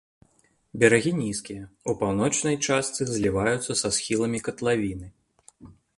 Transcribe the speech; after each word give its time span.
Берагі 0.83 1.11
нізкія, 1.17 1.67
у 1.93 1.95
паўночнай 1.99 2.55
частцы 2.67 3.01
зліваюцца 3.13 3.77
са 3.83 3.89
схіламі 3.99 4.39
катлавіны. 4.49 5.07